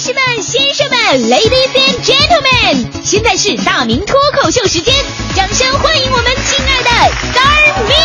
[0.00, 0.98] 士们、先生们
[1.28, 4.94] ，Ladies and Gentlemen，现在是大明脱口秀时间，
[5.36, 6.88] 掌声欢迎我们亲爱的
[7.28, 8.00] Star Ming。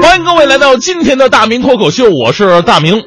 [0.00, 3.02] 欢迎各位来到今天的大明脱口秀，我是大明。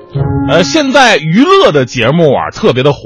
[0.49, 2.99] 呃，现在娱乐的节目啊特别的火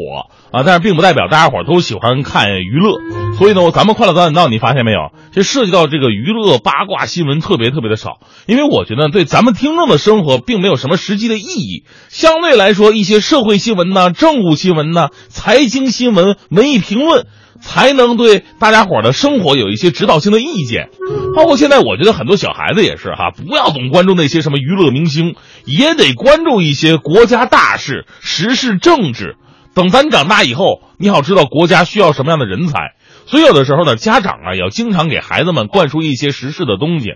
[0.52, 2.98] 啊，但是并不代表大家伙都喜欢看娱乐。
[3.40, 5.12] 所以呢，咱们快乐早点到，你发现没有？
[5.32, 11.86] 这涉及到这个娱乐八卦新闻特别特别的少，因为我觉得对咱们听众的生活并没有什么实际的意义。
[12.10, 17.26] 相对来说，一些社会新闻呐、政务新闻呐、财经新闻、文艺评论。
[17.62, 20.88] 才能对大家伙的生活有一些指导性的意见，
[21.36, 25.36] 包括现在我觉得很多小孩子也是哈，不要总关注那些什么娱乐明星，
[25.66, 29.36] 也得关注一些国家大事、时事政治。
[29.76, 32.94] 等咱长大以后，你好知道国家需要什么样的人才。
[33.30, 37.14] 所以有的时候呢，家长啊也要经常给孩子们灌输一些时事的东西。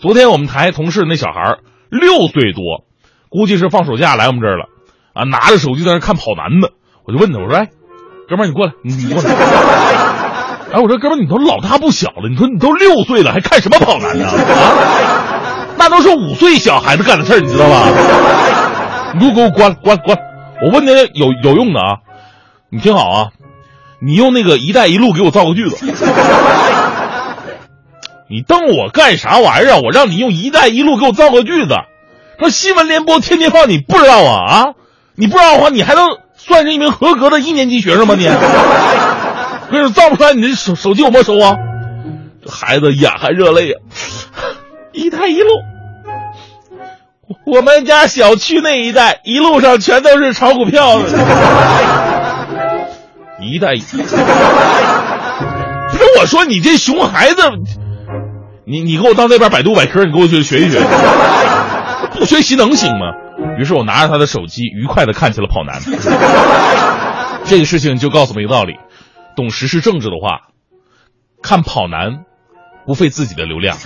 [0.00, 1.58] 昨天我们台同事那小孩儿
[1.90, 2.84] 六岁多，
[3.28, 4.66] 估计是放暑假来我们这儿了，
[5.14, 6.68] 啊，拿着手机在那看跑男呢。
[7.04, 7.68] 我就问他，我说，哎。
[8.28, 9.30] 哥们儿，你过来，你过来。
[10.70, 14.28] 哎，我说哥们儿，你都老大不小了，你说你都六岁了，还看什么跑男呢？
[14.28, 17.88] 啊， 那都是五岁小孩子干的事儿，你知道吧？
[19.14, 20.16] 你给我给我关关关！
[20.62, 21.96] 我问你有有用的啊，
[22.70, 23.28] 你听好啊，
[24.00, 25.86] 你用那个“一带一路”给我造个句子。
[28.30, 29.78] 你瞪我干啥玩意儿啊？
[29.82, 31.74] 我让你用“一带一路”给我造个句子。
[32.38, 34.52] 说新闻联播天天放，你不知道啊？
[34.52, 34.66] 啊，
[35.16, 36.06] 你不知道的话，你还能？
[36.40, 38.14] 算是一名合格的一年级学生吗？
[38.16, 38.28] 你，
[39.70, 41.56] 可是造不出来，你这手手机我没收啊！
[42.42, 43.74] 这孩子眼含热泪呀、
[44.36, 44.40] 啊！
[44.92, 45.48] 一带一路，
[47.44, 51.04] 我们家小区那一带一路上全都是炒股票的。
[53.40, 54.16] 一带一，不是
[56.18, 57.40] 我说你这熊孩子，
[58.66, 60.80] 你你给我到那边百度百科，你给我去学一学，
[62.12, 63.12] 不学习能行吗？
[63.58, 65.80] 于是我拿着他的手机，愉快的看起了跑男。
[67.44, 68.74] 这个事情就告诉我们一个道理：
[69.36, 70.48] 懂时事政治的话，
[71.40, 72.24] 看跑男
[72.86, 73.76] 不费自己的流量。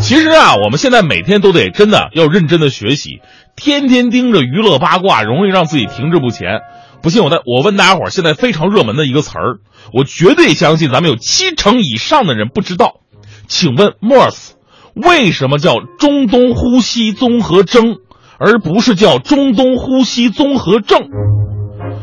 [0.00, 3.20] 其实啊，我们现在每天都得真的要认真的学习，
[3.54, 6.60] 天天盯着娱乐八卦，容易让自己停滞不前。
[7.02, 9.58] 不信我再，我问大家伙，现在非常热门的一个词儿，
[9.92, 13.00] 我绝对相信咱们有七成以上的人不知道。
[13.46, 14.50] 请问 MERS？
[14.94, 17.98] 为什么叫中东呼吸综合征，
[18.38, 21.08] 而不是叫中东呼吸综合症？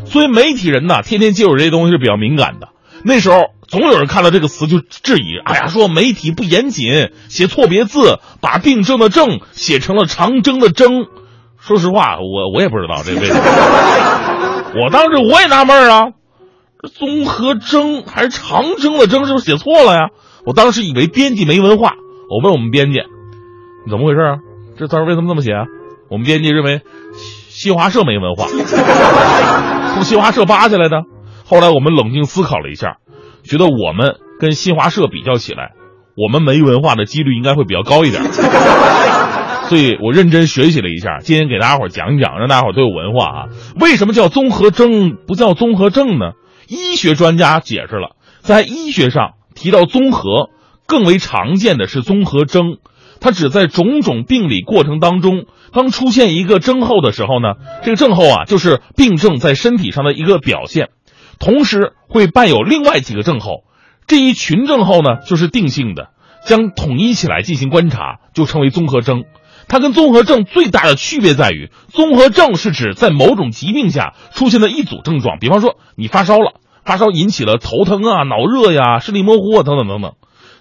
[0.05, 2.69] 所以媒体人呢，天天接触这些东西是比较敏感的。
[3.03, 11.05] 那时候总有人看到这个词就质疑：“哎呀，说媒体不严谨，写错别字，把病症的症写成了长征的征。”
[11.59, 13.41] 说实话，我我也不知道这为什么。
[14.83, 16.07] 我当时我也纳闷啊，
[16.81, 20.09] 这综合征还是长征的征，是不是写错了呀？
[20.45, 21.93] 我当时以为编辑没文化。
[22.29, 22.99] 我问我们编辑，
[23.85, 24.37] 你怎么回事啊？
[24.77, 25.65] 这字为什么这么写啊？
[26.09, 26.81] 我们编辑认为
[27.49, 28.47] 新华社没文化，
[29.95, 31.03] 从新华社扒下来的。
[31.45, 32.97] 后来我们冷静思考了一下，
[33.43, 35.73] 觉得我们跟新华社比较起来，
[36.17, 38.21] 我们没文化的几率应该会比较高一点。
[39.69, 43.45] 所以我认真学习了一下，今天给大家伙讲一讲，让大家伙都有文化啊。
[43.79, 46.31] 为什么叫综合征不叫综合症呢？
[46.67, 50.49] 医学专家解释了，在医学上提到综合。
[50.87, 52.77] 更为常见的是综合征，
[53.19, 60.89] 它指在种种病理过程当中，当出现一个症候的时候呢，这个症候啊就是病症在身体上的一个表现，
[61.39, 63.63] 同时会伴有另外几个症候，
[64.05, 66.09] 这一群症候呢就是定性的，
[66.45, 69.23] 将统一起来进行观察，就称为综合征。
[69.67, 76.53] 它跟综合症最大的区别在于，综合症是指在某种疾病下出现的一组症状，比方说你发烧了，
[76.83, 80.13] 发烧引起了头疼啊、脑热呀、视力模糊啊等等等等。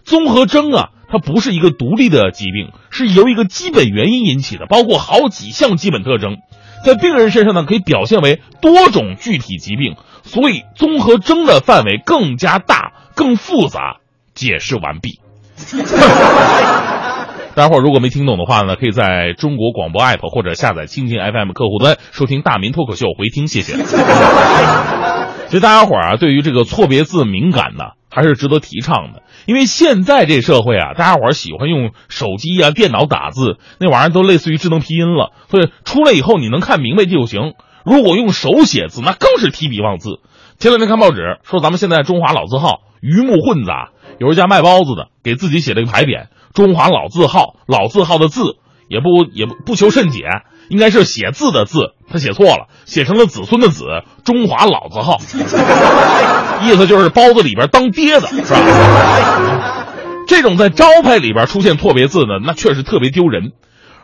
[0.04, 6.38] 综合征啊，它不是一个独立的疾病，是由一个基本原因引起的，包括好几项基本特征，
[6.84, 13.98] 在病人身上呢可以表现为多种具体疾病，所以综合征的范围更加大、更复杂。
[14.34, 15.21] 解释完毕。
[17.56, 23.74] 大家伙如果没听懂的话呢，可以在中国广播 app 或者下载蜻蜓 FM 客户端收听大明脱口秀回听，谢谢。
[25.47, 29.22] 其实大家伙啊，对于这个错别字敏感呢，还是值得提倡的。
[29.47, 37.53] 因为现在这社会啊，大家伙喜欢用手机啊、电脑打字，那玩意儿都类似于智能拼音了，所以出来以后你能看明白就行。
[37.84, 40.18] 如果用手写字，那更是提笔忘字。
[40.59, 48.57] 前两天看报纸说，咱们现在中华老字号鱼目混杂，有一家卖包子的给自己写了一个牌匾：“中华老字号”，老字号的字
[48.89, 50.25] 也不也不求甚解，
[50.69, 53.84] 应该是写字的字，他写错了，写成了子孙的子，
[54.25, 55.19] 中华老字号，
[56.65, 59.87] 意思就是包子里边当爹的是吧？
[60.27, 63.53] 这种在招牌里边出现错别字呢，那确实特别丢人。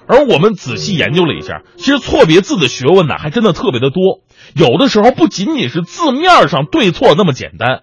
[0.06, 4.20] 而我们仔细研究了一下，其实错别字的学问呢，还真的特别的多。
[4.54, 7.82] 有的时候不仅仅是字面上对错那么简单，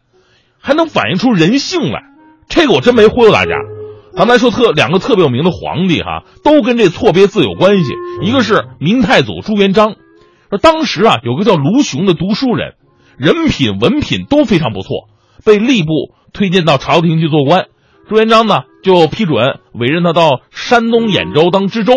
[0.60, 2.04] 还能反映出人性来。
[2.48, 3.52] 这个我真没忽悠大家。
[4.14, 7.94] 咱们来说特两个特别有名的皇帝哈，都跟这错别字有关系。
[8.24, 9.96] 一个是明太祖朱元璋，
[10.50, 12.74] 说当时啊有个叫卢雄的读书人，
[13.18, 15.08] 人品文品都非常不错，
[15.46, 17.66] 被吏部推荐到朝廷去做官。
[18.10, 21.94] 朱元璋呢就批准委任他到山东兖州当知州。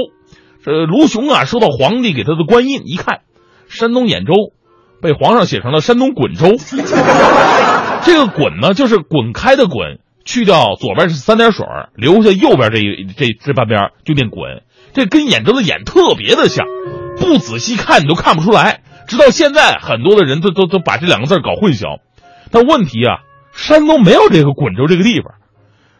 [0.63, 3.21] 这卢雄啊，收到皇帝给他的官印，一看，
[3.69, 4.53] 山东兖州，
[5.01, 6.49] 被皇上写成了山东滚州。
[8.03, 10.01] 这个“滚”呢，就是滚开的“滚”，
[10.31, 11.67] 去掉左边是三点水，
[11.97, 14.63] 留下右边这一这这半边就念“滚”。
[14.95, 16.67] 这跟兖州的“兖”特别的像，
[17.19, 18.83] 不仔细看你都看不出来。
[19.09, 21.99] 直到现在，很多的人都都都把这两个字搞混淆。
[22.53, 23.19] 但问题啊，
[23.53, 25.35] 山东没有这个滚州这个地方。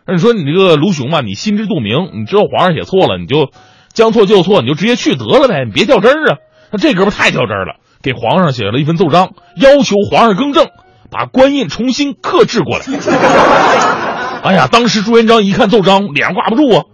[0.07, 3.51] 那你说你这个卢雄嘛，你心知肚明，你知道皇上写错了，你就。
[3.93, 6.39] 将错就错，你就直接去得了呗，你别较真儿啊！
[6.71, 10.69] 那这哥们太较真儿了，给皇上写了一份奏章，要求皇上更正，
[11.11, 12.85] 把官印重新刻制过来。
[14.43, 16.85] 哎呀，当时朱元璋一看奏章，脸上挂不住啊，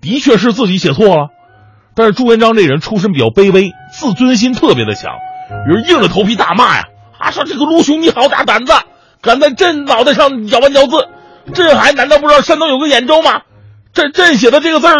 [0.00, 1.28] 的确是自己写错了。
[1.94, 5.12] 但是朱元璋这人出身比较卑微，自尊心特别的强，
[5.68, 6.84] 于是硬着头皮大骂呀
[7.18, 8.72] ：“啊，说这个卢雄你好大胆子，
[9.20, 11.08] 敢在朕脑袋上咬文嚼字！
[11.52, 13.42] 朕还难道不知道山东有个兖州吗？
[13.92, 14.94] 朕朕写的这个字儿。”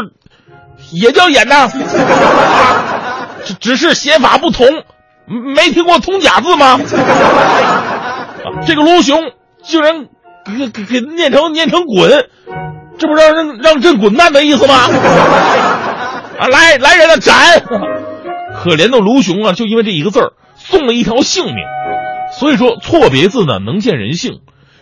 [0.90, 1.70] 也叫兖呐，
[3.46, 4.66] 只只是写法不同，
[5.54, 6.78] 没听过通假字吗？
[8.66, 9.32] 这个卢雄
[9.62, 10.06] 竟然
[10.44, 12.28] 给给给念成念成滚，
[12.98, 14.74] 这不让让让朕滚蛋的意思吗？
[16.38, 17.60] 啊，来来人了，斩！
[18.54, 21.56] 可怜的卢雄啊，就因为这一个字儿，送了一条性命。
[22.38, 24.40] 所以说，错别字呢，能见人性，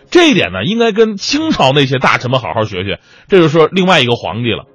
[0.09, 2.99] 这一点呢，应该跟清朝那些大臣们好好学学。
[3.27, 4.65] 这就说另外一个皇帝了。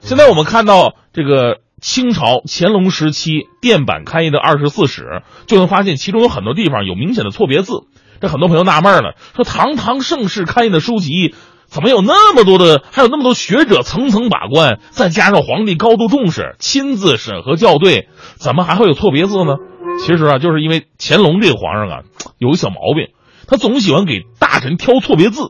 [0.00, 5.02] 现在我们看到这个清朝乾隆时期电版刊印的《二十四史》，
[5.46, 7.72] 就能发现其中有很多地方有明显的错别字。
[8.20, 11.34] 这很多朋友纳闷了，说堂堂盛世刊印的书籍，
[11.66, 19.56] 怎么有那么多的，还有那么多学者层层把关，再加上皇帝高度重视，亲自审核校对，怎么还会有错别字呢？
[20.04, 22.02] 其实啊，就是因为乾隆这个皇上啊，
[22.38, 23.08] 有个小毛病，
[23.48, 25.42] 他总喜欢给大臣挑错别字，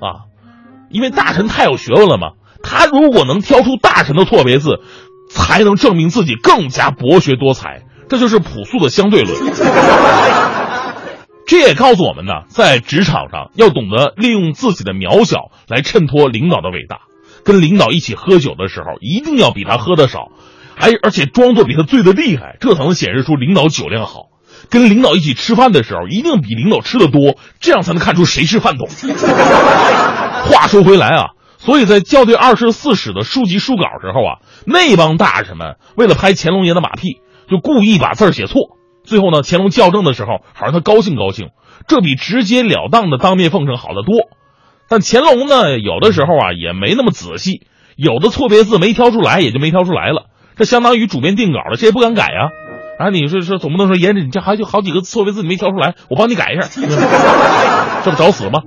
[0.00, 0.30] 啊，
[0.90, 2.32] 因为大臣太有学问了嘛。
[2.62, 4.80] 他如果能挑出大臣的错别字，
[5.30, 7.84] 才能证明自己更加博学多才。
[8.10, 9.34] 这就是朴素的相对论。
[11.50, 17.00] 这也告诉我们呢，在职场上要懂得利用自己的渺小来衬托领导的伟大。
[17.44, 20.28] 跟领导一起喝酒的时候，一定要比他喝的少，
[20.76, 24.26] 还而且装作比他醉的厉害，这才能显示出领导酒量好。
[24.68, 28.86] 跟领导一起吃饭的时候，一定比领导吃的多，这样才能看出谁是饭桶。
[30.46, 31.30] 话说回来啊。
[31.58, 37.16] 所以在校对《二十四史》的书籍书稿时候啊，那帮大臣们为了拍乾隆爷的马屁，
[37.50, 38.78] 就故意把字儿写错。
[39.04, 41.48] 最后呢，乾隆校正的时候，好让他高兴高兴，
[41.88, 44.28] 这比直截了当的当面奉承好得多。
[44.88, 47.62] 但乾隆呢，有的时候啊也没那么仔细，
[47.96, 50.26] 有的错别字没挑出来，也就没挑出来了。
[50.56, 52.50] 这相当于主编定稿了，这也不敢改呀。
[52.98, 56.68] 啊，你说说，总不能说爷你这还有好几个错别字你没挑出来，我帮你改一下，
[58.04, 58.60] 这不找死吗？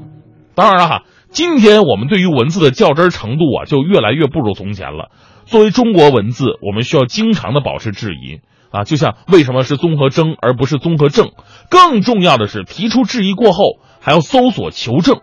[0.56, 1.04] 当然了哈。
[1.30, 5.10] 今天我们对于文字的较真程度啊，就越来越不如从前了。
[5.46, 8.40] 作为中国文字，我们需要经常的保持质疑
[8.74, 11.32] 啊，就像为什么是综合征而不是综合症？
[11.70, 15.22] 更重要的是，提出质疑过后还要搜索求证，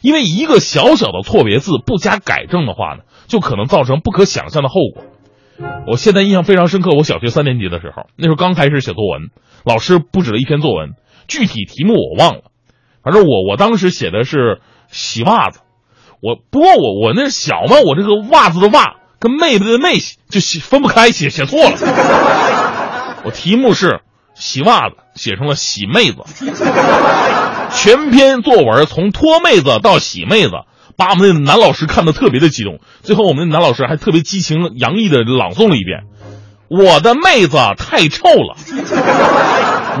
[0.00, 5.02] 因为一个小小的错别字不加改正的话呢，就可能造成不可想象的后果。
[5.86, 9.30] 我现在印象非常深刻，我小学三年级的时候，那时候刚开始写作文，
[9.64, 10.94] 老师布置了一篇作文，
[11.28, 12.42] 具体题目我忘了，
[13.04, 14.60] 反正我我当时写的是。
[14.94, 15.60] 洗袜子，
[16.20, 19.94] 我不过我我那小嘛，我这个袜子的袜跟妹子的妹
[20.28, 22.51] 就写分不开，写写错了。
[23.24, 24.00] 我题目是
[24.34, 26.24] 洗袜子，写成了洗妹子。
[27.74, 30.52] 全篇作文从脱妹子到洗妹子，
[30.96, 32.80] 把我们那男老师看得特别的激动。
[33.02, 36.02] 最后我们那男老师还特别激情洋溢的朗诵了一遍
[36.68, 38.56] ：“我的妹子太臭了，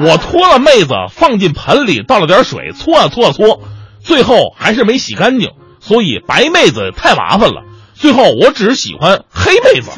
[0.02, 3.62] 我脱了妹子，放进盆里倒了点水，搓啊搓啊搓。”
[4.02, 5.50] 最后还是没洗干净，
[5.80, 7.62] 所以白妹子太麻烦了。
[7.94, 9.92] 最后我只喜欢黑妹子。